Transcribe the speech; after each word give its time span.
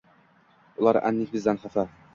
Ular 0.81 1.01
annik 1.11 1.37
bizdan 1.39 1.65
Xafa... 1.67 1.89